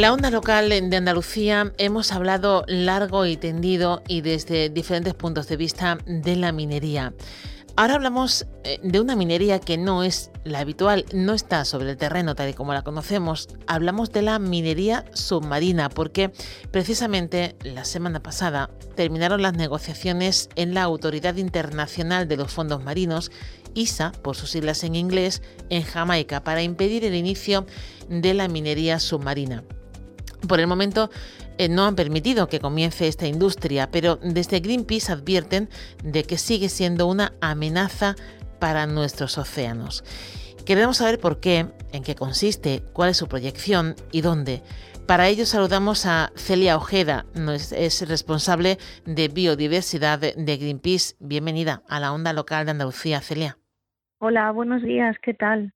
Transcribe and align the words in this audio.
En 0.00 0.04
la 0.04 0.14
onda 0.14 0.30
local 0.30 0.70
de 0.70 0.96
Andalucía 0.96 1.74
hemos 1.76 2.10
hablado 2.12 2.64
largo 2.66 3.26
y 3.26 3.36
tendido 3.36 4.02
y 4.08 4.22
desde 4.22 4.70
diferentes 4.70 5.12
puntos 5.12 5.46
de 5.46 5.58
vista 5.58 5.98
de 6.06 6.36
la 6.36 6.52
minería. 6.52 7.12
Ahora 7.76 7.96
hablamos 7.96 8.46
eh, 8.64 8.80
de 8.82 8.98
una 8.98 9.14
minería 9.14 9.58
que 9.58 9.76
no 9.76 10.02
es 10.02 10.30
la 10.42 10.60
habitual, 10.60 11.04
no 11.12 11.34
está 11.34 11.66
sobre 11.66 11.90
el 11.90 11.98
terreno 11.98 12.34
tal 12.34 12.48
y 12.48 12.54
como 12.54 12.72
la 12.72 12.80
conocemos. 12.80 13.50
Hablamos 13.66 14.10
de 14.10 14.22
la 14.22 14.38
minería 14.38 15.04
submarina 15.12 15.90
porque 15.90 16.32
precisamente 16.70 17.54
la 17.62 17.84
semana 17.84 18.22
pasada 18.22 18.70
terminaron 18.96 19.42
las 19.42 19.52
negociaciones 19.52 20.48
en 20.56 20.72
la 20.72 20.84
Autoridad 20.84 21.36
Internacional 21.36 22.26
de 22.26 22.38
los 22.38 22.50
Fondos 22.50 22.82
Marinos, 22.82 23.30
ISA 23.74 24.12
por 24.22 24.34
sus 24.34 24.48
siglas 24.48 24.82
en 24.82 24.94
inglés, 24.94 25.42
en 25.68 25.82
Jamaica 25.82 26.42
para 26.42 26.62
impedir 26.62 27.04
el 27.04 27.14
inicio 27.14 27.66
de 28.08 28.32
la 28.32 28.48
minería 28.48 28.98
submarina. 28.98 29.62
Por 30.48 30.60
el 30.60 30.66
momento 30.66 31.10
eh, 31.58 31.68
no 31.68 31.84
han 31.84 31.96
permitido 31.96 32.48
que 32.48 32.60
comience 32.60 33.06
esta 33.06 33.26
industria, 33.26 33.90
pero 33.90 34.16
desde 34.16 34.60
Greenpeace 34.60 35.12
advierten 35.12 35.68
de 36.02 36.24
que 36.24 36.38
sigue 36.38 36.68
siendo 36.68 37.06
una 37.06 37.32
amenaza 37.40 38.16
para 38.58 38.86
nuestros 38.86 39.38
océanos. 39.38 40.04
Queremos 40.64 40.98
saber 40.98 41.18
por 41.18 41.40
qué, 41.40 41.66
en 41.92 42.02
qué 42.02 42.14
consiste, 42.14 42.82
cuál 42.92 43.10
es 43.10 43.16
su 43.16 43.28
proyección 43.28 43.96
y 44.12 44.20
dónde. 44.20 44.62
Para 45.06 45.28
ello 45.28 45.44
saludamos 45.44 46.06
a 46.06 46.30
Celia 46.36 46.76
Ojeda, 46.76 47.26
es 47.76 48.08
responsable 48.08 48.78
de 49.04 49.28
biodiversidad 49.28 50.20
de 50.20 50.56
Greenpeace. 50.56 51.16
Bienvenida 51.18 51.82
a 51.88 51.98
la 51.98 52.12
onda 52.12 52.32
local 52.32 52.64
de 52.64 52.70
Andalucía, 52.70 53.20
Celia. 53.20 53.58
Hola, 54.22 54.52
buenos 54.52 54.82
días, 54.82 55.16
¿qué 55.22 55.32
tal? 55.32 55.72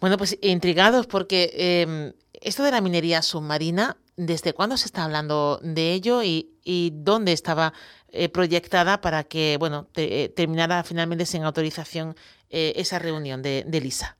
Bueno, 0.00 0.16
pues 0.16 0.38
intrigados 0.40 1.06
porque 1.06 1.52
em, 1.54 2.12
esto 2.40 2.64
de 2.64 2.70
la 2.70 2.80
minería 2.80 3.20
submarina 3.20 3.98
¿Desde 4.16 4.52
cuándo 4.52 4.76
se 4.76 4.86
está 4.86 5.04
hablando 5.04 5.58
de 5.62 5.92
ello 5.92 6.22
y, 6.22 6.48
dónde 6.94 7.32
estaba 7.32 7.72
eh, 8.08 8.28
proyectada 8.28 9.00
para 9.00 9.24
que 9.24 9.56
bueno 9.58 9.88
eh, 9.96 10.28
terminara 10.36 10.84
finalmente 10.84 11.26
sin 11.26 11.42
autorización 11.44 12.14
eh, 12.50 12.74
esa 12.76 12.98
reunión 12.98 13.42
de, 13.42 13.64
de 13.66 13.80
LISA? 13.80 14.18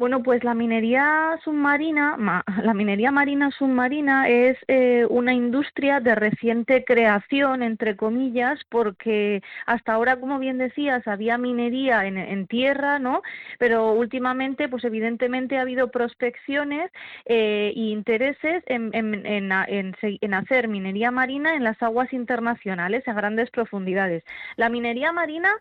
Bueno, 0.00 0.22
pues 0.22 0.42
la 0.44 0.54
minería 0.54 1.38
submarina, 1.44 2.16
la 2.62 2.72
minería 2.72 3.10
marina 3.10 3.50
submarina 3.50 4.30
es 4.30 4.56
eh, 4.66 5.04
una 5.10 5.34
industria 5.34 6.00
de 6.00 6.14
reciente 6.14 6.84
creación, 6.86 7.62
entre 7.62 7.96
comillas, 7.96 8.58
porque 8.70 9.42
hasta 9.66 9.92
ahora, 9.92 10.16
como 10.16 10.38
bien 10.38 10.56
decías, 10.56 11.06
había 11.06 11.36
minería 11.36 12.06
en, 12.06 12.46
tierra, 12.46 12.98
¿no? 12.98 13.20
Pero 13.58 13.92
últimamente, 13.92 14.70
pues 14.70 14.84
evidentemente 14.84 15.58
ha 15.58 15.60
habido 15.60 15.90
prospecciones 15.90 16.90
e 17.26 17.74
intereses 17.74 18.62
en, 18.68 18.90
en, 18.94 20.34
hacer 20.34 20.68
minería 20.68 21.10
marina 21.10 21.56
en 21.56 21.62
las 21.62 21.82
aguas 21.82 22.10
internacionales, 22.14 23.06
a 23.06 23.12
grandes 23.12 23.50
profundidades. 23.50 24.24
La 24.56 24.70
minería 24.70 25.12
marina 25.12 25.52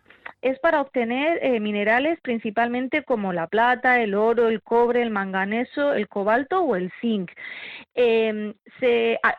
es 0.42 0.58
para 0.60 0.80
obtener 0.80 1.40
eh, 1.42 1.60
minerales 1.60 2.18
principalmente 2.22 3.04
como 3.04 3.34
la 3.34 3.48
plata, 3.48 4.00
el 4.00 4.16
oro, 4.16 4.29
el 4.38 4.62
cobre, 4.62 5.02
el 5.02 5.10
manganeso, 5.10 5.94
el 5.94 6.08
cobalto 6.08 6.62
o 6.62 6.76
el 6.76 6.92
zinc. 7.02 7.32
Em, 7.96 8.54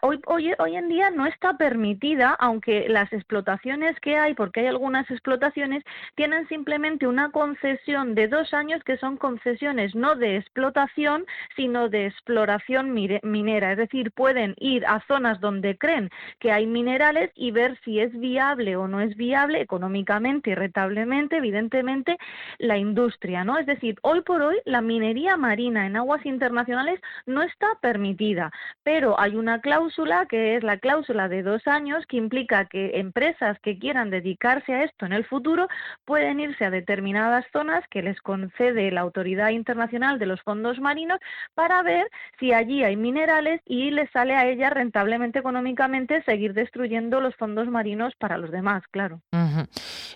hoy 0.02 0.76
en 0.76 0.88
día 0.88 1.10
no 1.10 1.26
está 1.26 1.56
permitida, 1.56 2.36
aunque 2.38 2.88
las 2.88 3.12
explotaciones 3.12 3.98
que 4.00 4.16
hay, 4.16 4.34
porque 4.34 4.60
hay 4.60 4.66
algunas 4.66 5.10
explotaciones, 5.10 5.84
tienen 6.14 6.46
simplemente 6.48 7.06
una 7.06 7.30
concesión 7.30 8.14
de 8.14 8.28
dos 8.28 8.52
años 8.52 8.82
que 8.84 8.96
son 8.98 9.16
concesiones 9.16 9.94
no 9.94 10.16
de 10.16 10.36
explotación, 10.36 11.26
sino 11.56 11.88
de 11.88 12.06
exploración 12.06 12.92
minera. 12.92 13.72
Es 13.72 13.78
decir, 13.78 14.12
pueden 14.12 14.54
ir 14.58 14.84
a 14.86 15.00
zonas 15.06 15.40
donde 15.40 15.76
creen 15.76 16.10
que 16.38 16.52
hay 16.52 16.66
minerales 16.66 17.30
y 17.34 17.50
ver 17.50 17.78
si 17.84 18.00
es 18.00 18.18
viable 18.18 18.76
o 18.76 18.88
no 18.88 19.00
es 19.00 19.16
viable 19.16 19.60
económicamente 19.60 20.50
y 20.50 20.54
rentablemente, 20.54 21.36
evidentemente, 21.36 22.18
la 22.58 22.78
industria. 22.78 23.44
¿no? 23.44 23.58
Es 23.58 23.66
decir, 23.66 23.96
hoy 24.02 24.22
por 24.22 24.42
hoy 24.42 24.56
la 24.64 24.79
minería 24.80 25.36
marina 25.36 25.86
en 25.86 25.96
aguas 25.96 26.24
internacionales 26.26 27.00
no 27.26 27.42
está 27.42 27.66
permitida, 27.80 28.50
pero 28.82 29.18
hay 29.18 29.36
una 29.36 29.60
cláusula 29.60 30.26
que 30.26 30.56
es 30.56 30.62
la 30.62 30.78
cláusula 30.78 31.28
de 31.28 31.42
dos 31.42 31.66
años 31.66 32.04
que 32.06 32.16
implica 32.16 32.66
que 32.66 32.98
empresas 32.98 33.58
que 33.60 33.78
quieran 33.78 34.10
dedicarse 34.10 34.72
a 34.72 34.84
esto 34.84 35.06
en 35.06 35.12
el 35.12 35.24
futuro 35.24 35.68
pueden 36.04 36.40
irse 36.40 36.64
a 36.64 36.70
determinadas 36.70 37.44
zonas 37.52 37.84
que 37.90 38.02
les 38.02 38.20
concede 38.20 38.90
la 38.90 39.00
Autoridad 39.00 39.50
Internacional 39.50 40.18
de 40.18 40.26
los 40.26 40.40
Fondos 40.42 40.78
Marinos 40.80 41.18
para 41.54 41.82
ver 41.82 42.06
si 42.38 42.52
allí 42.52 42.84
hay 42.84 42.96
minerales 42.96 43.60
y 43.66 43.90
les 43.90 44.10
sale 44.10 44.34
a 44.34 44.46
ella 44.46 44.70
rentablemente 44.70 45.38
económicamente 45.38 46.22
seguir 46.24 46.54
destruyendo 46.54 47.20
los 47.20 47.34
fondos 47.36 47.68
marinos 47.68 48.14
para 48.16 48.38
los 48.38 48.50
demás, 48.50 48.82
claro. 48.90 49.20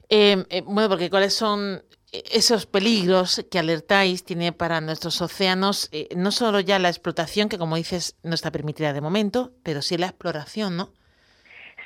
Em, 0.08 0.44
eh, 0.50 0.62
bueno, 0.64 0.88
porque 0.88 1.10
cuáles 1.10 1.34
son 1.34 1.82
esos 2.30 2.66
peligros 2.66 3.44
que 3.50 3.58
alertáis 3.58 4.25
tiene 4.25 4.52
para 4.52 4.80
nuestros 4.80 5.20
océanos 5.20 5.88
eh, 5.92 6.08
no 6.16 6.30
solo 6.30 6.60
ya 6.60 6.78
la 6.78 6.88
explotación, 6.88 7.48
que 7.48 7.58
como 7.58 7.76
dices 7.76 8.16
no 8.22 8.34
está 8.34 8.52
permitida 8.52 8.92
de 8.92 9.00
momento, 9.00 9.52
pero 9.62 9.82
sí 9.82 9.97
la 9.97 10.06
exploración, 10.06 10.76
¿no? 10.76 10.92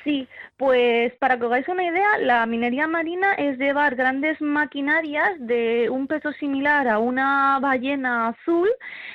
Sí, 0.09 0.27
pues 0.57 1.13
para 1.19 1.37
que 1.37 1.45
os 1.45 1.51
hagáis 1.51 1.67
una 1.69 1.83
idea, 1.83 2.17
la 2.17 2.43
minería 2.47 2.87
marina 2.87 3.33
es 3.35 3.59
llevar 3.59 3.95
grandes 3.95 4.41
maquinarias 4.41 5.35
de 5.37 5.87
un 5.91 6.07
peso 6.07 6.31
similar 6.33 6.87
a 6.87 6.97
una 6.97 7.59
ballena 7.61 8.29
azul 8.29 8.67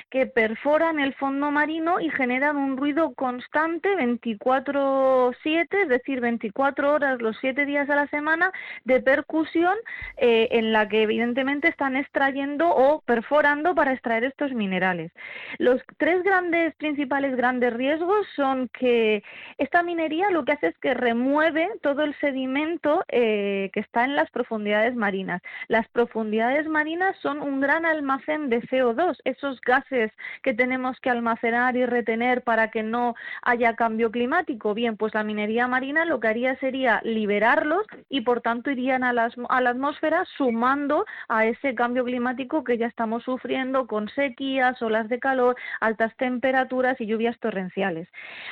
que 0.09 0.25
perforan 0.25 1.01
el 1.01 1.13
fondo 1.15 1.51
marino 1.51 1.99
y 1.99 2.09
generan 2.11 2.55
un 2.55 2.77
ruido 2.77 3.13
constante 3.13 3.89
24/7, 3.97 5.81
es 5.81 5.89
decir, 5.89 6.21
24 6.21 6.93
horas 6.93 7.21
los 7.21 7.35
7 7.41 7.65
días 7.65 7.89
a 7.89 7.95
la 7.97 8.07
semana 8.07 8.53
de 8.85 9.01
percusión 9.01 9.75
eh, 10.15 10.47
en 10.51 10.71
la 10.71 10.87
que 10.87 11.03
evidentemente 11.03 11.67
están 11.67 11.97
extrayendo 11.97 12.69
o 12.69 13.01
perforando 13.01 13.75
para 13.75 13.91
extraer 13.91 14.23
estos 14.23 14.53
minerales. 14.53 15.11
Los 15.57 15.81
tres 15.97 16.23
grandes 16.23 16.73
principales 16.75 17.35
grandes 17.35 17.73
riesgos 17.73 18.25
son 18.37 18.69
que 18.69 19.21
esta 19.57 19.83
minería 19.83 20.29
lo 20.29 20.45
que 20.45 20.53
hace 20.53 20.67
es 20.67 20.77
que 20.85 20.93
remueve 20.93 21.25
mueve 21.25 21.69
todo 21.81 22.03
el 22.03 22.13
sedimento 22.19 23.03
eh, 23.07 23.71
que 23.73 23.79
está 23.79 24.03
en 24.03 24.15
las 24.15 24.29
profundidades 24.29 24.95
marinas. 24.95 25.41
Las 25.67 25.87
profundidades 25.87 26.67
marinas 26.67 27.17
son 27.23 27.41
un 27.41 27.59
gran 27.59 27.87
almacén 27.87 28.49
de 28.49 28.61
CO2, 28.61 29.17
esos 29.23 29.59
gases 29.61 30.11
que 30.43 30.53
tenemos 30.53 30.99
que 30.99 31.09
almacenar 31.09 31.75
y 31.75 31.87
retener 31.87 32.43
para 32.43 32.69
que 32.69 32.83
no 32.83 33.15
haya 33.41 33.75
cambio 33.75 34.11
climático. 34.11 34.75
Bien, 34.75 34.95
pues 34.95 35.15
la 35.15 35.23
minería 35.23 35.67
marina 35.67 36.05
lo 36.05 36.19
que 36.19 36.27
haría 36.27 36.55
sería 36.57 37.01
liberarlos 37.03 37.87
y 38.07 38.21
por 38.21 38.41
tanto 38.41 38.69
irían 38.69 39.03
a, 39.03 39.09
a 39.09 39.61
la 39.61 39.69
atmósfera 39.71 40.25
sumando 40.37 41.05
a 41.27 41.47
ese 41.47 41.73
cambio 41.73 42.05
climático 42.05 42.63
que 42.63 42.77
ya 42.77 42.85
estamos 42.85 43.23
sufriendo 43.23 43.87
con 43.87 44.07
sequías, 44.09 44.79
olas 44.83 45.09
de 45.09 45.17
calor, 45.19 45.55
altas 45.81 46.15
temperaturas 46.17 47.01
y 47.01 47.07
lluvias 47.07 47.39
torrenciales. 47.39 48.07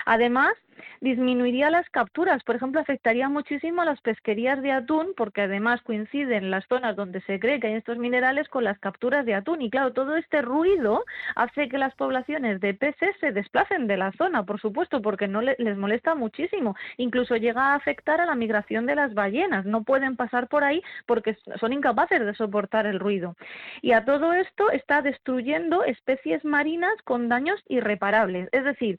Además, 0.06 0.54
disminuiría 1.02 1.70
las 1.70 1.90
capturas. 1.90 2.44
Por 2.44 2.56
ejemplo, 2.56 2.80
afectaría 2.82 3.30
muchísimo 3.30 3.82
a 3.82 3.86
las 3.86 4.02
pesquerías 4.02 4.62
de 4.62 4.72
atún 4.72 5.14
porque 5.16 5.42
además 5.42 5.82
coinciden 5.82 6.52
las 6.52 6.66
zonas 6.68 6.96
donde 6.96 7.22
se 7.22 7.40
cree 7.40 7.60
que 7.60 7.68
hay 7.68 7.74
estos 7.74 7.98
minerales 7.98 8.48
con 8.50 8.64
las 8.64 8.80
capturas 8.80 9.26
de 9.26 9.36
atún. 9.36 9.62
Y 9.62 9.70
claro, 9.70 9.94
todo 9.94 10.16
este 10.18 10.42
ruido 10.42 11.04
hace 11.36 11.70
que 11.70 11.78
las 11.78 11.94
poblaciones 11.96 12.60
de 12.62 12.74
peces 12.74 13.16
se 13.20 13.32
desplacen 13.32 13.88
de 13.88 13.98
la 13.98 14.12
zona, 14.14 14.44
por 14.44 14.60
supuesto, 14.60 15.02
porque 15.02 15.28
no 15.28 15.42
les 15.42 15.78
molesta 15.78 16.16
muchísimo. 16.16 16.76
Incluso 16.98 17.36
llega 17.36 17.68
a 17.68 17.76
afectar 17.76 18.22
a 18.22 18.26
la 18.26 18.36
migración 18.36 18.86
de 18.86 18.96
las 18.96 19.14
ballenas. 19.14 19.66
No 19.66 19.84
pueden 19.84 20.16
pasar 20.16 20.48
por 20.48 20.64
ahí 20.64 20.82
porque 21.06 21.38
son 21.60 21.74
incapaces 21.74 22.26
de 22.26 22.34
soportar 22.36 22.86
el 22.86 23.00
ruido. 23.00 23.36
Y 23.82 23.92
a 23.92 24.06
todo 24.06 24.34
esto 24.34 24.72
está 24.72 25.02
destruyendo 25.02 25.84
especies 25.84 26.44
marinas 26.46 26.94
con 27.04 27.30
daños 27.30 27.62
irreparables. 27.68 28.50
Es 28.52 28.64
decir, 28.64 28.98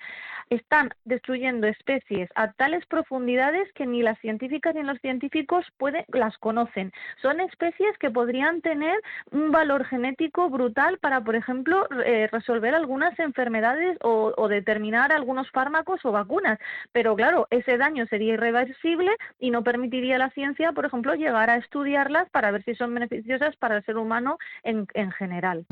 están 0.51 0.91
destruyendo 1.05 1.64
especies 1.65 2.29
a 2.35 2.53
tales 2.53 2.85
profundidades 2.87 3.73
que 3.75 3.87
ni 3.87 4.03
las 4.03 4.19
científicas 4.21 4.75
ni 4.75 4.83
los 4.83 4.99
científicos 5.01 5.67
pueden, 5.79 6.05
las 6.09 6.37
conocen. 6.39 6.93
Son 7.21 7.41
especies 7.41 7.97
que 7.99 8.11
podrían 8.11 8.61
tener 8.61 8.95
un 9.31 9.51
valor 9.51 9.85
genético 9.85 10.51
brutal 10.51 10.99
para, 10.99 11.21
por 11.23 11.37
ejemplo, 11.37 11.87
eh, 12.05 12.29
resolver 12.31 12.75
algunas 12.75 13.19
enfermedades 13.19 13.99
o, 14.03 14.33
o 14.37 14.49
determinar 14.49 15.13
algunos 15.13 15.51
fármacos 15.51 16.01
o 16.05 16.13
vacunas. 16.13 16.59
Pero 16.93 17.17
claro, 17.17 17.47
ese 17.51 17.79
daño 17.79 18.07
sería 18.07 18.35
irreversible 18.35 19.11
y 19.39 19.51
no 19.51 19.63
permitiría 19.63 20.17
a 20.17 20.19
la 20.19 20.31
ciencia, 20.31 20.73
por 20.73 20.87
ejemplo, 20.87 21.15
llegar 21.15 21.51
a 21.51 21.57
estudiarlas 21.57 22.29
para 22.31 22.51
ver 22.51 22.65
si 22.65 22.75
son 22.75 22.95
beneficiosas 22.95 23.57
para 23.57 23.77
el 23.77 23.85
ser 23.85 23.97
humano 23.97 24.39
en, 24.63 24.87
en 24.95 25.11
general. 25.13 25.67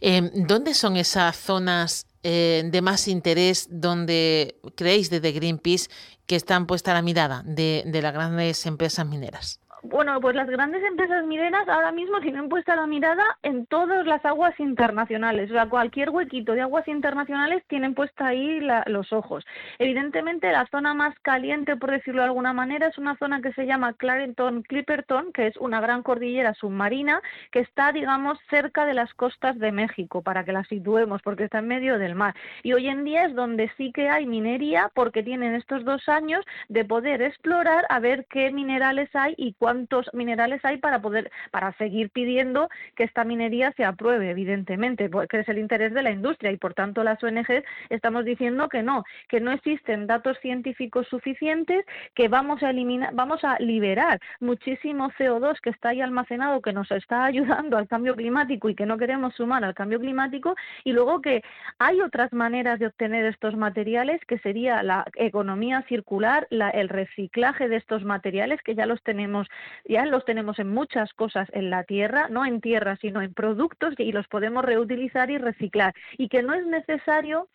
Em, 0.00 0.30
¿Dónde 0.46 0.74
son 0.74 0.96
esas 0.96 1.36
zonas 1.36 2.06
eh, 2.30 2.62
de 2.62 2.82
más 2.82 3.08
interés 3.08 3.68
donde 3.70 4.60
creéis 4.74 5.08
desde 5.08 5.32
Greenpeace 5.32 5.88
que 6.26 6.36
están 6.36 6.66
puesta 6.66 6.92
la 6.92 7.00
mirada 7.00 7.42
de 7.46 8.00
las 8.02 8.12
grandes 8.12 8.66
empresas 8.66 9.06
mineras? 9.06 9.60
Bueno, 9.82 10.20
pues 10.20 10.34
las 10.34 10.50
grandes 10.50 10.82
empresas 10.82 11.24
mineras 11.24 11.68
ahora 11.68 11.92
mismo 11.92 12.20
tienen 12.20 12.48
puesta 12.48 12.74
la 12.74 12.88
mirada 12.88 13.22
en 13.44 13.64
todas 13.66 14.04
las 14.06 14.24
aguas 14.24 14.58
internacionales. 14.58 15.50
O 15.50 15.54
sea, 15.54 15.68
cualquier 15.68 16.10
huequito 16.10 16.54
de 16.54 16.62
aguas 16.62 16.88
internacionales 16.88 17.62
tienen 17.68 17.94
puesta 17.94 18.26
ahí 18.26 18.60
los 18.86 19.12
ojos. 19.12 19.46
Evidentemente, 19.78 20.50
la 20.50 20.66
zona 20.66 20.94
más 20.94 21.16
caliente, 21.20 21.76
por 21.76 21.92
decirlo 21.92 22.22
de 22.22 22.28
alguna 22.28 22.52
manera, 22.52 22.88
es 22.88 22.98
una 22.98 23.16
zona 23.18 23.40
que 23.40 23.52
se 23.52 23.66
llama 23.66 23.92
Clarenton 23.92 24.62
Clipperton, 24.62 25.32
que 25.32 25.46
es 25.46 25.56
una 25.58 25.80
gran 25.80 26.02
cordillera 26.02 26.54
submarina 26.54 27.22
que 27.52 27.60
está, 27.60 27.92
digamos, 27.92 28.36
cerca 28.50 28.84
de 28.84 28.94
las 28.94 29.14
costas 29.14 29.60
de 29.60 29.70
México, 29.70 30.22
para 30.22 30.44
que 30.44 30.52
la 30.52 30.64
situemos, 30.64 31.22
porque 31.22 31.44
está 31.44 31.60
en 31.60 31.68
medio 31.68 32.00
del 32.00 32.16
mar. 32.16 32.34
Y 32.64 32.72
hoy 32.72 32.88
en 32.88 33.04
día 33.04 33.26
es 33.26 33.34
donde 33.34 33.70
sí 33.76 33.92
que 33.92 34.08
hay 34.08 34.26
minería, 34.26 34.90
porque 34.92 35.22
tienen 35.22 35.54
estos 35.54 35.84
dos 35.84 36.08
años 36.08 36.44
de 36.68 36.84
poder 36.84 37.22
explorar 37.22 37.86
a 37.90 38.00
ver 38.00 38.26
qué 38.28 38.50
minerales 38.50 39.08
hay 39.14 39.34
y 39.36 39.52
cuáles 39.52 39.67
cuántos 39.68 40.08
minerales 40.14 40.64
hay 40.64 40.78
para 40.78 41.02
poder 41.02 41.30
para 41.50 41.74
seguir 41.74 42.08
pidiendo 42.08 42.70
que 42.96 43.04
esta 43.04 43.22
minería 43.22 43.70
se 43.76 43.84
apruebe, 43.84 44.30
evidentemente, 44.30 45.10
porque 45.10 45.40
es 45.40 45.48
el 45.50 45.58
interés 45.58 45.92
de 45.92 46.00
la 46.00 46.10
industria 46.10 46.50
y 46.50 46.56
por 46.56 46.72
tanto 46.72 47.04
las 47.04 47.22
ONG 47.22 47.62
estamos 47.90 48.24
diciendo 48.24 48.70
que 48.70 48.82
no, 48.82 49.04
que 49.28 49.40
no 49.40 49.52
existen 49.52 50.06
datos 50.06 50.38
científicos 50.40 51.06
suficientes, 51.08 51.84
que 52.14 52.28
vamos 52.28 52.62
a 52.62 52.70
eliminar, 52.70 53.10
vamos 53.12 53.44
a 53.44 53.58
liberar 53.58 54.18
muchísimo 54.40 55.10
CO2 55.18 55.60
que 55.60 55.68
está 55.68 55.90
ahí 55.90 56.00
almacenado, 56.00 56.62
que 56.62 56.72
nos 56.72 56.90
está 56.90 57.26
ayudando 57.26 57.76
al 57.76 57.88
cambio 57.88 58.16
climático 58.16 58.70
y 58.70 58.74
que 58.74 58.86
no 58.86 58.96
queremos 58.96 59.34
sumar 59.34 59.64
al 59.64 59.74
cambio 59.74 60.00
climático, 60.00 60.54
y 60.82 60.92
luego 60.92 61.20
que 61.20 61.42
hay 61.78 62.00
otras 62.00 62.32
maneras 62.32 62.78
de 62.78 62.86
obtener 62.86 63.26
estos 63.26 63.54
materiales, 63.54 64.18
que 64.26 64.38
sería 64.38 64.82
la 64.82 65.04
economía 65.16 65.84
circular, 65.88 66.46
la, 66.48 66.70
el 66.70 66.88
reciclaje 66.88 67.68
de 67.68 67.76
estos 67.76 68.02
materiales, 68.04 68.62
que 68.62 68.74
ya 68.74 68.86
los 68.86 69.02
tenemos 69.02 69.46
ya 69.84 70.04
los 70.06 70.24
tenemos 70.24 70.58
en 70.58 70.68
muchas 70.68 71.12
cosas 71.14 71.48
en 71.52 71.70
la 71.70 71.84
tierra, 71.84 72.28
no 72.28 72.44
en 72.44 72.60
tierra, 72.60 72.96
sino 72.96 73.22
en 73.22 73.34
productos 73.34 73.94
y 73.98 74.12
los 74.12 74.26
podemos 74.28 74.64
reutilizar 74.64 75.30
y 75.30 75.38
reciclar. 75.38 75.94
Y 76.16 76.28
que 76.28 76.42
no 76.42 76.54
es 76.54 76.66
necesario 76.66 77.48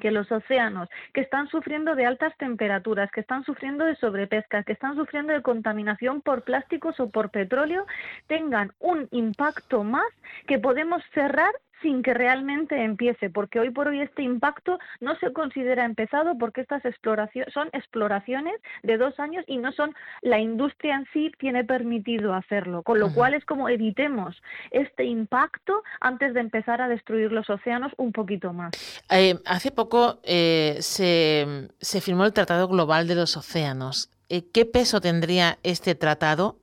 que 0.00 0.10
los 0.10 0.30
océanos 0.30 0.88
que 1.12 1.20
están 1.20 1.48
sufriendo 1.48 1.94
de 1.94 2.06
altas 2.06 2.36
temperaturas, 2.38 3.10
que 3.10 3.20
están 3.20 3.44
sufriendo 3.44 3.84
de 3.84 3.96
sobrepesca, 3.96 4.62
que 4.62 4.72
están 4.72 4.96
sufriendo 4.96 5.32
de 5.32 5.42
contaminación 5.42 6.22
por 6.22 6.42
plásticos 6.42 6.98
o 7.00 7.10
por 7.10 7.30
petróleo, 7.30 7.86
tengan 8.26 8.72
un 8.78 9.08
impacto 9.10 9.82
más 9.84 10.08
que 10.46 10.58
podemos 10.58 11.02
cerrar 11.12 11.52
sin 11.82 12.02
que 12.02 12.14
realmente 12.14 12.82
empiece, 12.82 13.30
porque 13.30 13.60
hoy 13.60 13.70
por 13.70 13.88
hoy 13.88 14.00
este 14.00 14.22
impacto 14.22 14.78
no 15.00 15.16
se 15.16 15.32
considera 15.32 15.84
empezado 15.84 16.36
porque 16.38 16.60
estas 16.60 16.84
exploraciones 16.84 17.52
son 17.52 17.68
exploraciones 17.72 18.54
de 18.82 18.96
dos 18.96 19.18
años 19.18 19.44
y 19.46 19.58
no 19.58 19.72
son 19.72 19.94
la 20.22 20.38
industria 20.38 20.96
en 20.96 21.06
sí 21.12 21.32
tiene 21.38 21.64
permitido 21.64 22.34
hacerlo, 22.34 22.82
con 22.82 22.98
lo 22.98 23.12
cual 23.12 23.34
es 23.34 23.44
como 23.44 23.68
evitemos 23.68 24.40
este 24.70 25.04
impacto 25.04 25.82
antes 26.00 26.34
de 26.34 26.40
empezar 26.40 26.80
a 26.80 26.88
destruir 26.88 27.32
los 27.32 27.48
océanos 27.50 27.92
un 27.96 28.12
poquito 28.12 28.52
más. 28.52 28.72
Eh, 29.10 29.36
hace 29.46 29.70
poco 29.70 30.20
eh, 30.22 30.76
se, 30.80 31.68
se, 31.80 32.00
firmó 32.00 32.24
el 32.24 32.32
Tratado 32.32 32.68
Global 32.68 33.06
de 33.06 33.14
los 33.14 33.36
Océanos. 33.36 34.10
Eh, 34.28 34.44
¿Qué 34.52 34.64
peso 34.64 35.00
tendría 35.00 35.58
este 35.62 35.94
tratado 35.94 36.56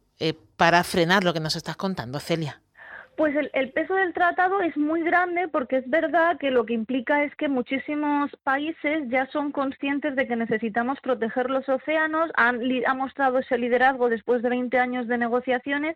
para 0.56 0.84
frenar 0.84 1.24
lo 1.24 1.34
que 1.34 1.40
nos 1.40 1.56
estás 1.56 1.78
contando, 1.78 2.20
Celia? 2.20 2.62
Pues 3.18 3.36
el, 3.36 3.72
peso 3.72 3.96
del 3.96 4.14
tratado 4.14 4.62
es 4.62 4.78
muy 4.78 5.02
grande 5.02 5.48
porque 5.48 5.78
es 5.78 5.90
verdad 5.90 6.38
que 6.38 6.52
lo 6.52 6.68
que 6.68 6.76
implica 6.76 7.24
es 7.24 7.36
que 7.36 7.48
muchísimos 7.48 8.30
países 8.44 9.10
ya 9.10 9.26
son 9.32 9.52
conscientes 9.52 10.16
de 10.16 10.28
que 10.28 10.36
necesitamos 10.36 11.00
proteger 11.02 11.50
los 11.50 11.68
océanos, 11.68 12.30
han, 12.36 12.60
mostrado 12.96 13.40
ese 13.40 13.58
liderazgo 13.58 14.10
después 14.10 14.44
de 14.44 14.50
20 14.50 14.78
años 14.78 15.08
de 15.08 15.18
negociaciones, 15.18 15.96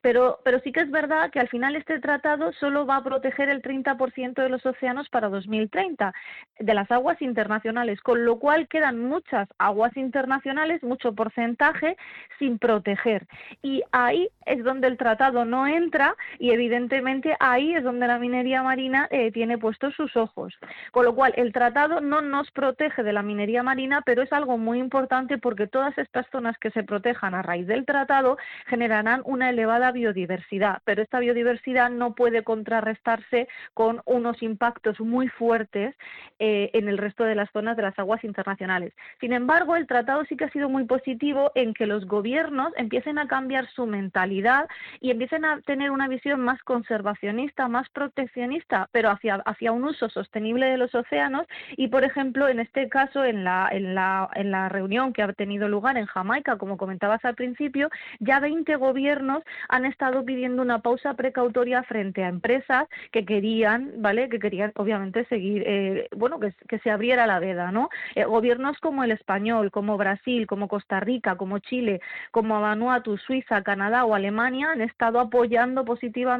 pero, 0.00 0.38
pero 0.44 0.60
sí 0.60 0.70
que 0.70 0.78
es 0.78 0.90
verdad 0.92 1.32
que 1.32 1.40
al 1.40 1.48
final 1.48 1.74
este 1.74 1.98
tratado 1.98 2.52
solo 2.52 2.86
va 2.86 2.98
a 2.98 3.02
proteger 3.02 3.48
el 3.48 3.62
30% 3.62 4.34
de 4.34 4.48
los 4.48 4.64
océanos 4.64 5.08
para 5.08 5.28
2030, 5.28 6.14
de 6.60 6.74
las 6.74 6.88
aguas 6.92 7.20
internacionales, 7.20 8.00
con 8.00 8.24
lo 8.24 8.38
cual 8.38 8.68
quedan 8.68 9.00
muchas 9.00 9.48
aguas 9.58 9.96
internacionales, 9.96 10.84
mucho 10.84 11.16
porcentaje 11.16 11.96
sin 12.38 12.60
proteger. 12.60 13.26
Y 13.60 13.82
ahí 13.90 14.28
es 14.46 14.62
donde 14.62 14.86
el 14.86 14.96
tratado 14.96 15.44
no 15.44 15.66
entra 15.66 16.14
y 16.38 16.59
evidentemente 16.60 17.34
ahí 17.40 17.74
es 17.74 17.82
donde 17.82 18.06
la 18.06 18.18
minería 18.18 18.62
marina 18.62 19.08
eh, 19.10 19.32
tiene 19.32 19.56
puestos 19.56 19.94
sus 19.94 20.14
ojos. 20.16 20.54
Con 20.92 21.04
lo 21.06 21.14
cual, 21.14 21.32
el 21.36 21.52
tratado 21.52 22.00
no 22.00 22.20
nos 22.20 22.50
protege 22.50 23.02
de 23.02 23.12
la 23.12 23.22
minería 23.22 23.62
marina, 23.62 24.02
pero 24.04 24.22
es 24.22 24.32
algo 24.32 24.58
muy 24.58 24.78
importante 24.78 25.38
porque 25.38 25.66
todas 25.66 25.96
estas 25.96 26.26
zonas 26.30 26.58
que 26.58 26.70
se 26.70 26.82
protejan 26.82 27.34
a 27.34 27.42
raíz 27.42 27.66
del 27.66 27.86
tratado 27.86 28.36
generarán 28.66 29.22
una 29.24 29.50
elevada 29.50 29.92
biodiversidad, 29.92 30.82
pero 30.84 31.02
esta 31.02 31.18
biodiversidad 31.18 31.90
no 31.90 32.14
puede 32.14 32.42
contrarrestarse 32.42 33.48
con 33.74 34.02
unos 34.04 34.42
impactos 34.42 35.00
muy 35.00 35.28
fuertes 35.28 35.94
eh, 36.38 36.70
en 36.74 36.88
el 36.88 36.98
resto 36.98 37.24
de 37.24 37.34
las 37.34 37.50
zonas 37.52 37.76
de 37.76 37.82
las 37.82 37.98
aguas 37.98 38.22
internacionales. 38.24 38.92
Sin 39.20 39.32
embargo, 39.32 39.76
el 39.76 39.86
tratado 39.86 40.24
sí 40.24 40.36
que 40.36 40.44
ha 40.44 40.50
sido 40.50 40.68
muy 40.68 40.84
positivo 40.84 41.52
en 41.54 41.74
que 41.74 41.86
los 41.86 42.06
gobiernos 42.06 42.72
empiecen 42.76 43.18
a 43.18 43.28
cambiar 43.28 43.68
su 43.70 43.86
mentalidad 43.86 44.68
y 45.00 45.10
empiecen 45.10 45.44
a 45.44 45.60
tener 45.62 45.90
una 45.90 46.08
visión 46.08 46.40
más 46.40 46.49
más 46.50 46.62
conservacionista, 46.64 47.68
más 47.68 47.88
proteccionista, 47.90 48.88
pero 48.90 49.08
hacia, 49.10 49.36
hacia 49.36 49.70
un 49.70 49.84
uso 49.84 50.08
sostenible 50.08 50.66
de 50.66 50.78
los 50.78 50.92
océanos 50.96 51.46
y, 51.76 51.86
por 51.88 52.02
ejemplo, 52.02 52.48
en 52.48 52.58
este 52.58 52.88
caso, 52.88 53.24
en 53.24 53.44
la, 53.44 53.68
en 53.70 53.94
la, 53.94 54.28
en 54.34 54.50
la 54.50 54.68
reunión 54.68 55.12
que 55.12 55.22
ha 55.22 55.32
tenido 55.32 55.68
lugar 55.68 55.96
en 55.96 56.06
Jamaica, 56.06 56.58
como 56.58 56.76
comentabas 56.76 57.24
al 57.24 57.36
principio, 57.36 57.88
ya 58.18 58.40
20 58.40 58.74
gobiernos 58.76 59.44
han 59.68 59.84
estado 59.84 60.24
pidiendo 60.24 60.60
una 60.62 60.80
pausa 60.80 61.14
precautoria 61.14 61.84
frente 61.84 62.24
a 62.24 62.28
empresas 62.28 62.88
que 63.12 63.24
querían, 63.24 63.92
¿vale? 63.98 64.28
Que 64.28 64.40
querían, 64.40 64.72
obviamente, 64.74 65.26
seguir, 65.26 65.62
eh, 65.64 66.08
bueno, 66.16 66.40
que, 66.40 66.52
que, 66.68 66.80
se 66.80 66.90
abriera 66.90 67.28
la 67.28 67.38
veda, 67.38 67.70
¿no? 67.70 67.90
Eh, 68.16 68.24
gobiernos 68.24 68.76
como 68.80 69.04
el 69.04 69.12
español, 69.12 69.70
como 69.70 69.96
Brasil, 69.96 70.48
como 70.48 70.66
Costa 70.66 70.98
Rica, 70.98 71.36
como 71.36 71.60
Chile, 71.60 72.00
como 72.32 72.60
Vanuatu, 72.60 73.18
Suiza, 73.18 73.62
Canadá 73.62 74.04
o 74.04 74.16
Alemania 74.16 74.72
han 74.72 74.80
estado 74.80 75.20
apoyando 75.20 75.84
positivamente 75.84 76.39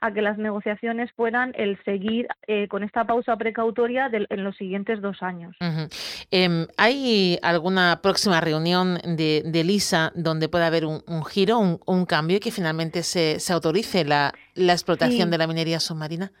a 0.00 0.12
que 0.12 0.22
las 0.22 0.38
negociaciones 0.38 1.10
puedan 1.14 1.52
el 1.56 1.78
seguir 1.84 2.28
eh, 2.46 2.68
con 2.68 2.82
esta 2.82 3.04
pausa 3.04 3.36
precautoria 3.36 4.10
en 4.12 4.44
los 4.44 4.56
siguientes 4.56 5.00
dos 5.00 5.22
años. 5.22 5.56
Em, 6.30 6.66
¿Hay 6.76 7.38
alguna 7.42 8.00
próxima 8.02 8.40
reunión 8.40 8.98
de, 9.04 9.42
de, 9.44 9.64
LISA 9.64 10.12
donde 10.14 10.48
pueda 10.48 10.66
haber 10.66 10.84
un, 10.84 11.24
giro, 11.24 11.58
un, 11.58 12.06
cambio 12.06 12.36
y 12.38 12.40
que 12.40 12.50
finalmente 12.50 13.02
se, 13.02 13.38
autorice 13.52 14.04
la, 14.04 14.32
explotación 14.54 15.30
de 15.30 15.38
la 15.38 15.46
minería 15.46 15.80
submarina? 15.80 16.32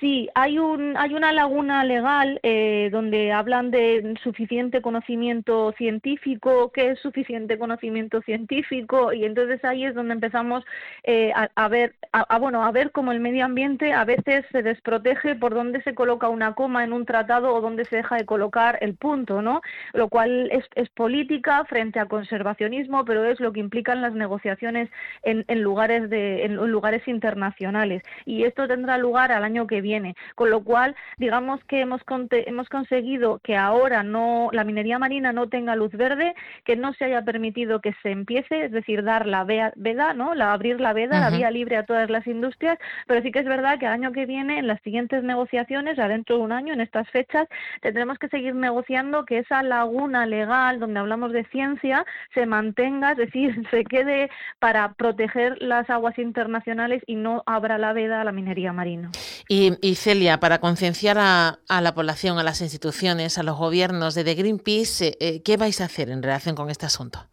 Sí, 0.00 0.30
hay, 0.34 0.58
un, 0.58 0.96
hay 0.96 1.12
una 1.12 1.30
laguna 1.30 1.84
legal 1.84 2.40
eh, 2.42 2.88
donde 2.90 3.32
hablan 3.32 3.70
de 3.70 4.14
suficiente 4.22 4.80
conocimiento 4.80 5.72
científico, 5.76 6.72
qué 6.72 6.92
es 6.92 7.00
suficiente 7.00 7.58
conocimiento 7.58 8.22
científico, 8.22 9.12
y 9.12 9.26
entonces 9.26 9.62
ahí 9.62 9.84
es 9.84 9.94
donde 9.94 10.14
empezamos 10.14 10.64
eh, 11.04 11.34
a, 11.34 11.68
ver, 11.68 11.94
a, 12.12 12.38
bueno, 12.38 12.64
a 12.64 12.72
ver 12.72 12.92
cómo 12.92 13.12
el 13.12 13.20
medio 13.20 13.44
ambiente 13.44 13.92
a 13.92 14.06
veces 14.06 14.46
se 14.50 14.62
desprotege 14.62 15.34
por 15.34 15.52
dónde 15.52 15.82
se 15.82 15.94
coloca 15.94 16.30
una 16.30 16.54
coma 16.54 16.82
en 16.82 16.94
un 16.94 17.04
tratado 17.04 17.52
o 17.54 17.60
dónde 17.60 17.84
se 17.84 17.96
deja 17.96 18.16
de 18.16 18.24
colocar 18.24 18.78
el 18.80 18.94
punto, 18.94 19.42
¿no? 19.42 19.60
Lo 19.92 20.08
cual 20.08 20.48
es, 20.50 20.64
es 20.76 20.88
política 20.88 21.62
frente 21.66 22.00
a 22.00 22.06
conservacionismo, 22.06 23.04
pero 23.04 23.26
es 23.26 23.38
lo 23.38 23.52
que 23.52 23.60
implican 23.60 24.00
las 24.00 24.14
negociaciones 24.14 24.88
en, 25.24 25.44
en 25.46 25.60
lugares 25.60 26.08
de, 26.08 26.46
en 26.46 26.54
lugares 26.54 27.06
internacionales. 27.06 28.02
Y 28.24 28.44
esto 28.44 28.66
tendrá 28.66 28.96
lugar 28.96 29.30
al 29.30 29.44
año 29.44 29.66
que 29.66 29.82
viene 29.82 29.89
viene. 29.90 30.14
Con 30.36 30.50
lo 30.50 30.62
cual, 30.62 30.94
digamos 31.18 31.58
que 31.64 31.80
hemos, 31.80 32.00
hemos 32.30 32.68
conseguido 32.68 33.40
que 33.42 33.56
ahora 33.56 34.04
no 34.04 34.50
la 34.52 34.62
minería 34.62 35.00
marina 35.00 35.32
no 35.32 35.48
tenga 35.48 35.74
luz 35.74 35.90
verde, 35.92 36.34
que 36.64 36.76
no 36.76 36.92
se 36.94 37.06
haya 37.06 37.22
permitido 37.22 37.80
que 37.80 37.92
se 38.02 38.10
empiece, 38.12 38.66
es 38.66 38.70
decir, 38.70 39.02
dar 39.02 39.26
la 39.26 39.42
veda, 39.44 40.14
¿no? 40.14 40.34
La, 40.34 40.52
abrir 40.52 40.80
la 40.80 40.92
veda, 40.92 41.18
la 41.18 41.30
vía 41.30 41.50
libre 41.50 41.76
a 41.76 41.84
todas 41.84 42.08
las 42.08 42.24
industrias, 42.26 42.78
pero 43.08 43.20
sí 43.22 43.32
que 43.32 43.40
es 43.40 43.46
verdad 43.46 43.78
que 43.78 43.86
el 43.86 43.92
año 43.92 44.12
que 44.12 44.26
viene, 44.26 44.58
en 44.58 44.68
las 44.68 44.80
siguientes 44.82 45.24
negociaciones, 45.24 45.96
dentro 45.96 46.36
de 46.36 46.42
un 46.42 46.52
año, 46.52 46.72
en 46.72 46.80
estas 46.80 47.08
fechas, 47.10 47.48
tendremos 47.80 48.18
que 48.18 48.28
seguir 48.28 48.54
negociando 48.54 49.24
que 49.24 49.38
esa 49.38 49.62
laguna 49.62 50.24
legal 50.26 50.78
donde 50.78 51.00
hablamos 51.00 51.32
de 51.32 51.44
ciencia 51.46 52.04
se 52.34 52.46
mantenga, 52.46 53.12
es 53.12 53.18
decir, 53.18 53.50
se 53.70 53.84
quede 53.84 54.30
para 54.60 54.92
proteger 54.94 55.60
las 55.60 55.90
aguas 55.90 56.16
internacionales 56.18 57.02
y 57.06 57.16
no 57.16 57.42
abra 57.46 57.78
la 57.78 57.92
veda 57.92 58.20
a 58.20 58.24
la 58.24 58.32
minería 58.32 58.72
marina. 58.72 59.10
Y, 59.48 59.76
Celia, 59.96 60.40
para 60.40 60.60
concienciar 60.60 61.18
a, 61.18 61.58
la 61.68 61.94
población, 61.94 62.38
a 62.38 62.42
las 62.42 62.60
instituciones, 62.60 63.38
a 63.38 63.42
los 63.42 63.56
gobiernos 63.56 64.14
de 64.14 64.34
Greenpeace, 64.34 65.08
eh, 65.08 65.16
eh, 65.20 65.42
¿qué 65.42 65.56
vais 65.56 65.80
a 65.80 65.84
hacer 65.84 66.10
en 66.10 66.22
relación 66.22 66.54
con 66.54 66.70
este 66.70 66.86
asunto? 66.86 67.26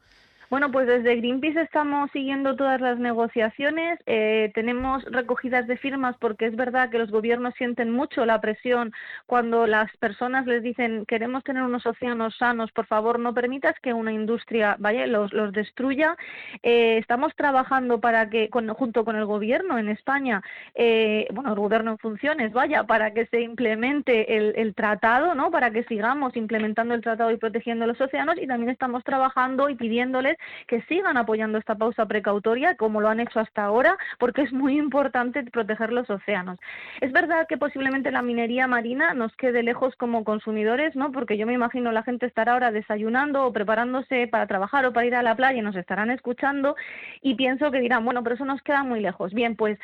Bueno, 0.49 0.71
pues 0.71 0.87
desde 0.87 1.17
Greenpeace 1.17 1.59
estamos 1.59 2.09
siguiendo 2.11 2.55
todas 2.55 2.79
las 2.79 2.97
negociaciones. 2.99 3.99
Eh, 4.05 4.49
tenemos 4.55 5.03
recogidas 5.03 5.67
de 5.67 5.75
firmas 5.75 6.15
porque 6.19 6.45
es 6.45 6.55
verdad 6.55 6.89
que 6.89 6.99
los 6.99 7.11
gobiernos 7.11 7.53
sienten 7.55 7.91
mucho 7.91 8.25
la 8.25 8.39
presión 8.39 8.93
cuando 9.25 9.67
las 9.67 9.91
personas 9.97 10.45
les 10.45 10.63
dicen 10.63 11.05
queremos 11.05 11.43
tener 11.43 11.63
unos 11.63 11.85
océanos 11.85 12.37
sanos, 12.37 12.71
por 12.71 12.85
favor 12.85 13.19
no 13.19 13.33
permitas 13.33 13.77
que 13.81 13.91
una 13.91 14.13
industria 14.13 14.77
vaya 14.79 15.05
los, 15.05 15.33
los 15.33 15.51
destruya. 15.51 16.15
Eh, 16.63 16.97
estamos 16.97 17.35
trabajando 17.35 17.99
para 17.99 18.29
que, 18.29 18.49
junto 18.49 19.03
con 19.03 19.17
el 19.17 19.25
gobierno 19.25 19.77
en 19.77 19.89
España, 19.89 20.41
eh, 20.75 21.27
bueno, 21.33 21.49
el 21.49 21.59
gobierno 21.59 21.91
en 21.91 21.97
funciones, 21.97 22.53
vaya, 22.53 22.85
para 22.85 23.13
que 23.13 23.25
se 23.25 23.41
implemente 23.41 24.37
el, 24.37 24.53
el 24.55 24.75
tratado, 24.75 25.35
¿no? 25.35 25.51
Para 25.51 25.71
que 25.71 25.83
sigamos 25.83 26.37
implementando 26.37 26.93
el 26.93 27.01
tratado 27.01 27.31
y 27.31 27.37
protegiendo 27.37 27.85
los 27.85 27.99
océanos 27.99 28.37
y 28.41 28.47
también 28.47 28.69
estamos 28.69 29.03
trabajando 29.03 29.67
y 29.69 29.75
pidiéndoles 29.75 30.36
que 30.67 30.81
sigan 30.83 31.17
apoyando 31.17 31.57
esta 31.57 31.75
pausa 31.75 32.05
precautoria 32.05 32.75
como 32.75 33.01
lo 33.01 33.09
han 33.09 33.19
hecho 33.19 33.39
hasta 33.39 33.63
ahora, 33.63 33.97
porque 34.19 34.41
es 34.43 34.53
muy 34.53 34.77
importante 34.77 35.43
proteger 35.43 35.91
los 35.91 36.09
océanos. 36.09 36.59
Es 37.01 37.11
verdad 37.11 37.47
que 37.47 37.57
posiblemente 37.57 38.11
la 38.11 38.21
minería 38.21 38.67
marina 38.67 39.13
nos 39.13 39.35
quede 39.35 39.63
lejos 39.63 39.95
como 39.95 40.23
consumidores, 40.23 40.95
¿no? 40.95 41.11
Porque 41.11 41.37
yo 41.37 41.45
me 41.45 41.53
imagino 41.53 41.91
la 41.91 42.03
gente 42.03 42.25
estará 42.25 42.53
ahora 42.53 42.71
desayunando 42.71 43.45
o 43.45 43.53
preparándose 43.53 44.27
para 44.27 44.47
trabajar 44.47 44.85
o 44.85 44.93
para 44.93 45.07
ir 45.07 45.15
a 45.15 45.23
la 45.23 45.35
playa 45.35 45.59
y 45.59 45.61
nos 45.61 45.75
estarán 45.75 46.11
escuchando 46.11 46.75
y 47.21 47.35
pienso 47.35 47.71
que 47.71 47.79
dirán, 47.79 48.05
bueno, 48.05 48.23
pero 48.23 48.35
eso 48.35 48.45
nos 48.45 48.61
queda 48.61 48.83
muy 48.83 48.99
lejos. 48.99 49.33
Bien, 49.33 49.55
pues 49.55 49.77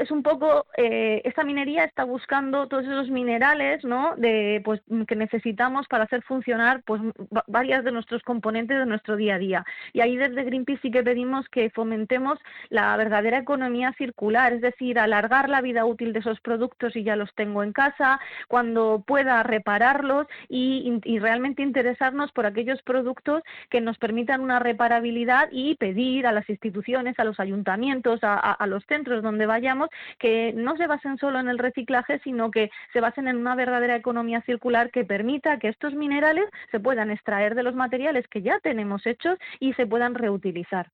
es 0.00 0.10
un 0.10 0.22
poco, 0.22 0.66
eh, 0.76 1.22
esta 1.24 1.44
minería 1.44 1.84
está 1.84 2.04
buscando 2.04 2.68
todos 2.68 2.84
esos 2.84 3.10
minerales, 3.10 3.84
¿no? 3.84 4.14
De, 4.16 4.60
pues, 4.64 4.80
que 5.06 5.16
necesitamos 5.16 5.86
para 5.88 6.04
hacer 6.04 6.22
funcionar 6.22 6.82
pues 6.84 7.00
varias 7.46 7.84
de 7.84 7.92
nuestros 7.92 8.22
componentes 8.22 8.78
de 8.78 8.86
nuestro 8.86 9.16
día 9.16 9.34
a 9.34 9.38
día. 9.38 9.64
Y 9.92 10.00
ahí 10.00 10.16
desde 10.16 10.44
Greenpeace 10.44 10.80
sí 10.82 10.90
que 10.90 11.02
pedimos 11.02 11.48
que 11.48 11.70
fomentemos 11.70 12.38
la 12.68 12.96
verdadera 12.96 13.38
economía 13.38 13.92
circular, 13.98 14.52
es 14.52 14.60
decir, 14.60 14.98
alargar 14.98 15.48
la 15.48 15.60
vida 15.60 15.84
útil 15.84 16.12
de 16.12 16.20
esos 16.20 16.40
productos 16.40 16.96
y 16.96 17.02
ya 17.02 17.16
los 17.16 17.32
tengo 17.34 17.62
en 17.62 17.72
casa, 17.72 18.20
cuando 18.48 19.02
pueda 19.06 19.42
repararlos 19.42 20.26
y, 20.48 21.00
realmente 21.20 21.62
interesarnos 21.62 22.32
por 22.32 22.46
aquellos 22.46 22.80
productos 22.82 23.42
que 23.68 23.80
nos 23.80 23.98
permitan 23.98 24.40
una 24.40 24.58
reparabilidad 24.58 25.48
y 25.52 25.74
pedir 25.74 26.26
a 26.26 26.32
las 26.32 26.48
instituciones, 26.48 27.18
a 27.18 27.24
los 27.24 27.38
ayuntamientos, 27.40 28.20
a, 28.22 28.66
los 28.66 28.84
centros 28.86 29.22
donde 29.22 29.46
vayamos, 29.46 29.90
que 30.18 30.52
no 30.54 30.76
se 30.76 30.86
basen 30.86 31.18
solo 31.18 31.40
en 31.40 31.48
el 31.48 31.58
reciclaje, 31.58 32.20
sino 32.20 32.50
que 32.50 32.70
se 32.92 33.00
basen 33.00 33.28
en 33.28 33.36
una 33.36 33.54
verdadera 33.54 33.96
economía 33.96 34.40
circular 34.42 34.90
que 34.90 35.04
permita 35.04 35.58
que 35.58 35.68
estos 35.68 35.94
minerales 35.94 36.44
se 36.70 36.80
puedan 36.80 37.10
extraer 37.10 37.54
de 37.54 37.62
los 37.62 37.74
materiales 37.74 38.26
que 38.28 38.42
ya 38.42 38.58
tenemos 38.60 39.06
hechos 39.06 39.38
y 39.58 39.72
se 39.80 39.86
puedan 39.86 40.14
reutilizar. 40.14 40.92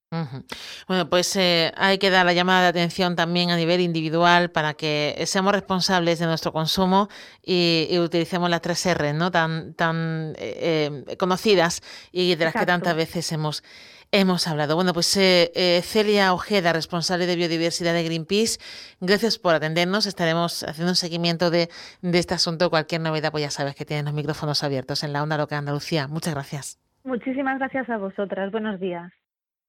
Bueno, 0.87 1.11
pues 1.11 1.35
eh, 1.35 1.73
hay 1.77 1.99
que 1.99 2.09
dar 2.09 2.25
la 2.25 2.33
llamada 2.33 2.63
de 2.63 2.69
atención 2.69 3.17
también 3.17 3.51
a 3.51 3.57
nivel 3.57 3.81
individual 3.81 4.53
para 4.53 4.75
que 4.75 5.25
seamos 5.27 5.53
responsables 5.53 6.21
de 6.21 6.27
nuestro 6.27 6.53
consumo 6.53 7.09
y, 7.45 7.99
utilicemos 7.99 8.49
las 8.49 8.61
tres 8.61 8.87
R, 8.87 9.13
¿no? 9.13 9.33
Tan, 9.33 9.75
tan 9.75 10.35
eh, 10.39 11.03
eh, 11.09 11.17
conocidas 11.17 11.83
y 12.13 12.37
de 12.37 12.45
las 12.45 12.55
que 12.55 12.65
tantas 12.65 12.95
veces 12.95 13.33
hemos 13.33 13.65
hemos 14.13 14.47
hablado. 14.47 14.77
Bueno, 14.77 14.93
pues 14.93 15.09
Celia 15.09 16.33
Ojeda, 16.33 16.73
responsable 16.73 17.27
de 17.27 17.35
biodiversidad 17.35 17.93
de 17.93 18.05
Greenpeace, 18.05 18.61
gracias 19.01 19.37
por 19.37 19.57
atendernos. 19.57 20.07
Estaremos 20.07 20.63
haciendo 20.63 20.93
un 20.93 20.97
seguimiento 20.97 21.51
de, 21.51 21.69
de 22.03 22.19
este 22.21 22.35
asunto. 22.35 22.71
Cualquier 22.71 23.01
novedad, 23.01 23.33
pues 23.33 23.43
ya 23.43 23.51
sabes 23.51 23.75
que 23.75 23.85
tienen 23.85 24.05
los 24.05 24.15
micrófonos 24.15 24.63
abiertos 24.63 25.03
en 25.03 25.13
la 25.13 25.25
Onda 25.25 25.37
Loca 25.37 25.57
de 25.57 25.59
Andalucía. 25.59 26.07
Muchas 26.07 26.35
gracias. 26.35 26.86
Muchísimas 27.07 27.59
gracias 27.61 27.89
a 27.89 27.99
vosotras. 27.99 28.51
Buenos 28.51 28.81
días. 28.81 29.13